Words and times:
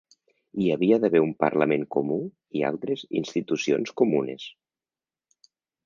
Hi 0.61 0.69
havia 0.75 0.97
d'haver 1.03 1.21
un 1.25 1.33
parlament 1.43 1.85
comú 1.97 2.17
i 2.61 2.65
altres 2.73 3.07
institucions 3.21 3.97
comunes. 4.03 4.51